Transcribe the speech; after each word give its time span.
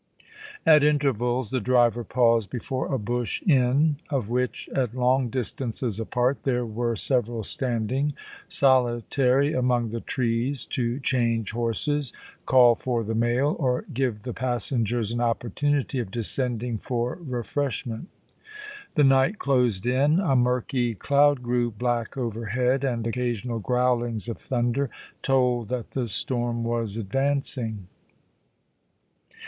At 0.65 0.83
intervals 0.83 1.51
the 1.51 1.59
driver 1.59 2.03
paused 2.03 2.49
before 2.49 2.91
a 2.91 2.97
bush 2.97 3.43
inn, 3.43 3.97
of 4.09 4.29
which, 4.29 4.67
at 4.73 4.95
long 4.95 5.29
distances 5.29 5.99
apart, 5.99 6.39
there 6.41 6.65
were 6.65 6.95
several 6.95 7.43
standing 7.43 8.15
solitary 8.47 9.53
among 9.53 9.91
the 9.91 10.01
trees, 10.01 10.65
to 10.71 10.99
change 11.01 11.51
horses, 11.51 12.13
call 12.47 12.73
for 12.73 13.03
the 13.03 13.13
mail, 13.13 13.55
or 13.59 13.85
give 13.93 14.23
the 14.23 14.33
passengers 14.33 15.11
an 15.11 15.21
opportunity 15.21 15.99
of 15.99 16.09
descending 16.09 16.79
for 16.79 17.19
refreshment 17.21 18.07
The 18.95 19.03
night 19.03 19.37
closed 19.37 19.85
in; 19.85 20.19
a 20.19 20.35
murky 20.35 20.95
cloud 20.95 21.43
grew 21.43 21.69
black 21.69 22.17
overhead, 22.17 22.83
and 22.83 23.05
occasional 23.05 23.59
growlings 23.59 24.27
of 24.27 24.39
thunder 24.39 24.89
told 25.21 25.69
that 25.69 25.91
the 25.91 26.07
storm 26.07 26.63
was 26.63 26.97
advancing. 26.97 27.85